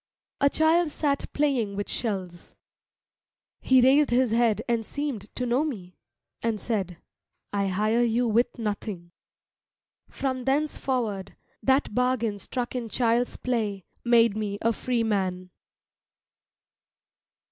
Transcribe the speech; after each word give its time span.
A 0.39 0.49
child 0.49 0.89
sat 0.89 1.31
playing 1.31 1.75
with 1.75 1.87
shells. 1.87 2.55
He 3.61 3.81
raised 3.81 4.09
his 4.09 4.31
head 4.31 4.63
and 4.67 4.83
seemed 4.83 5.27
to 5.35 5.45
know 5.45 5.63
me, 5.63 5.95
and 6.41 6.59
said, 6.59 6.97
"I 7.53 7.67
hire 7.67 8.01
you 8.01 8.27
with 8.27 8.57
nothing." 8.57 9.11
From 10.09 10.45
thenceforward 10.45 11.35
that 11.61 11.93
bargain 11.93 12.39
struck 12.39 12.73
in 12.73 12.89
child's 12.89 13.37
play 13.37 13.85
made 14.03 14.35
me 14.35 14.57
a 14.63 14.73
free 14.73 15.03
man. 15.03 15.51